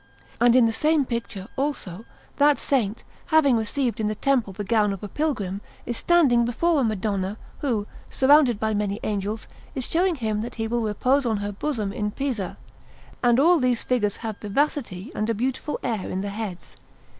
And 0.39 0.55
in 0.55 0.65
the 0.65 0.73
same 0.73 1.05
picture, 1.05 1.47
also, 1.55 2.05
that 2.37 2.57
Saint, 2.57 3.03
having 3.27 3.55
received 3.55 3.99
in 3.99 4.07
the 4.07 4.15
Temple 4.15 4.51
the 4.51 4.63
gown 4.63 4.93
of 4.93 5.03
a 5.03 5.07
pilgrim, 5.07 5.61
is 5.85 5.95
standing 5.95 6.43
before 6.43 6.79
a 6.79 6.83
Madonna, 6.83 7.37
who, 7.59 7.85
surrounded 8.09 8.59
by 8.59 8.73
many 8.73 8.99
angels, 9.03 9.47
is 9.75 9.87
showing 9.87 10.15
him 10.15 10.41
that 10.41 10.55
he 10.55 10.65
will 10.67 10.81
repose 10.81 11.23
on 11.27 11.37
her 11.37 11.51
bosom 11.51 11.93
in 11.93 12.09
Pisa; 12.09 12.57
and 13.21 13.39
all 13.39 13.59
these 13.59 13.83
figures 13.83 14.17
have 14.25 14.39
vivacity 14.39 15.11
and 15.13 15.29
a 15.29 15.35
beautiful 15.35 15.79
air 15.83 16.09
in 16.09 16.21
the 16.21 16.29
heads. 16.29 16.77